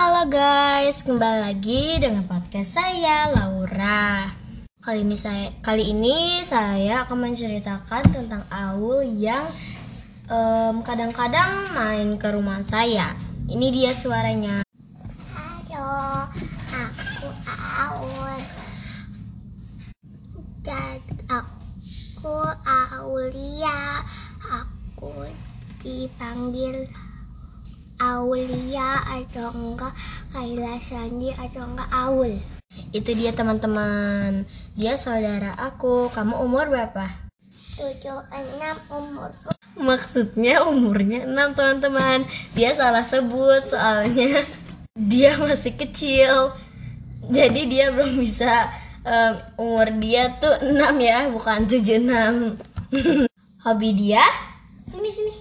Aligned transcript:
Halo 0.00 0.32
guys, 0.32 1.04
kembali 1.04 1.44
lagi 1.44 2.00
dengan 2.00 2.24
podcast 2.24 2.80
saya 2.80 3.28
Laura. 3.36 4.32
Kali 4.80 5.04
ini 5.04 5.12
saya 5.12 5.52
kali 5.60 5.92
ini 5.92 6.40
saya 6.40 7.04
akan 7.04 7.28
menceritakan 7.28 8.08
tentang 8.08 8.48
Aul 8.48 9.04
yang 9.04 9.44
em, 10.24 10.80
kadang-kadang 10.80 11.76
main 11.76 12.16
ke 12.16 12.32
rumah 12.32 12.64
saya. 12.64 13.12
Ini 13.44 13.66
dia 13.68 13.92
suaranya. 13.92 14.64
Halo, 15.36 16.32
aku 16.72 17.28
Aul. 17.84 18.40
Dan 20.64 20.96
aku 21.28 22.40
Aulia. 22.64 24.00
Aku 24.48 25.28
dipanggil 25.84 26.88
Aulia 28.10 29.06
atau 29.06 29.54
enggak 29.54 29.94
Kaila 30.34 30.74
Sandi 30.82 31.30
atau 31.30 31.62
enggak 31.62 31.90
Aul. 31.94 32.42
Itu 32.90 33.10
dia 33.14 33.30
teman-teman. 33.30 34.46
Dia 34.74 34.98
saudara 34.98 35.54
aku. 35.54 36.10
Kamu 36.10 36.42
umur 36.42 36.66
berapa? 36.66 37.06
Tujuh 37.78 38.18
enam 38.34 38.76
umurku. 38.90 39.54
Maksudnya 39.80 40.66
umurnya 40.66 41.24
6 41.24 41.56
teman-teman 41.56 42.26
Dia 42.52 42.76
salah 42.76 43.06
sebut 43.06 43.64
soalnya 43.70 44.42
Dia 45.10 45.40
masih 45.40 45.72
kecil 45.78 46.52
Jadi 47.30 47.70
dia 47.70 47.88
belum 47.94 48.18
bisa 48.20 48.50
em, 49.06 49.34
Umur 49.56 49.88
dia 50.02 50.36
tuh 50.36 50.52
6 50.74 50.74
ya 51.00 51.32
Bukan 51.32 51.70
76 51.70 52.60
Hobi 53.64 53.90
dia 53.96 54.24
Sini 54.90 55.08
sini 55.08 55.39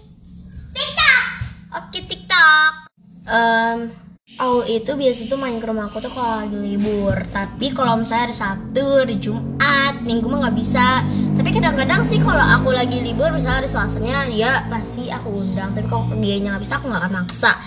Em, 3.30 3.94
Aul 4.38 4.62
itu 4.70 4.94
biasa 4.94 5.26
tuh 5.26 5.42
main 5.42 5.58
ke 5.58 5.66
rumah 5.66 5.90
aku 5.90 6.06
tuh 6.06 6.14
kalau 6.14 6.46
lagi 6.46 6.54
libur. 6.54 7.18
Tapi 7.34 7.74
kalau 7.74 7.98
misalnya 7.98 8.30
hari 8.30 8.36
Sabtu, 8.38 8.86
hari 9.02 9.18
Jumat, 9.18 10.06
Minggu 10.06 10.30
mah 10.30 10.46
nggak 10.46 10.56
bisa. 10.56 11.02
Tapi 11.34 11.50
kadang-kadang 11.50 12.06
sih 12.06 12.22
kalau 12.22 12.40
aku 12.40 12.70
lagi 12.70 13.02
libur 13.02 13.34
misalnya 13.34 13.66
hari 13.66 13.70
Selasanya 13.74 14.30
ya 14.30 14.70
pasti 14.70 15.10
aku 15.10 15.44
undang. 15.44 15.74
Tapi 15.74 15.90
kalau 15.90 16.14
dia 16.22 16.40
nggak 16.46 16.62
bisa 16.62 16.78
aku 16.78 16.94
nggak 16.94 17.02
akan 17.04 17.14
maksa. 17.26 17.58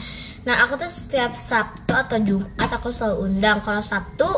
Nah 0.47 0.55
aku 0.63 0.79
tuh 0.79 0.89
setiap 0.89 1.35
Sabtu 1.35 1.93
atau 1.93 2.19
Jumat 2.23 2.71
aku 2.71 2.95
selalu 2.95 3.17
undang. 3.27 3.59
Kalau 3.61 3.83
Sabtu 3.83 4.31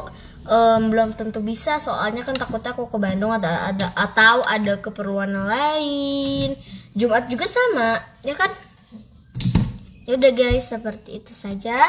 em, 0.48 0.81
belum 0.91 1.13
tentu 1.15 1.45
bisa. 1.45 1.77
Soalnya 1.77 2.25
kan 2.25 2.41
takutnya 2.41 2.73
aku 2.73 2.89
ke 2.89 2.97
Bandung 2.97 3.37
ada, 3.37 3.69
ada 3.69 3.93
atau 3.93 4.43
ada 4.48 4.81
keperluan 4.81 5.31
lain. 5.45 6.57
Jumat 6.97 7.29
juga 7.29 7.45
sama 7.45 8.01
ya 8.25 8.33
kan 8.33 8.51
Ya 10.05 10.21
udah 10.21 10.37
guys, 10.37 10.69
seperti 10.69 11.17
itu 11.17 11.33
saja 11.33 11.81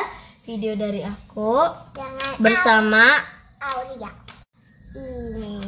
video 0.48 0.72
dari 0.80 1.04
aku 1.04 1.52
Jangan 1.92 2.40
bersama 2.40 3.04
Aulia. 3.60 4.08
Ini 4.96 5.60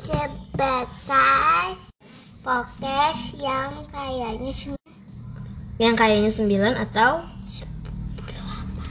sebagai 0.00 1.76
podcast 2.40 3.36
yang 3.36 3.84
kayaknya 3.92 4.72
yang 5.76 5.92
kayaknya 5.92 6.32
9 6.32 6.48
atau 6.80 7.28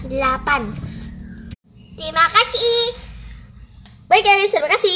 delapan. 0.06 0.62
Terima 1.98 2.26
kasih. 2.30 2.94
Bye 4.06 4.22
guys, 4.22 4.54
terima 4.54 4.70
kasih. 4.70 4.94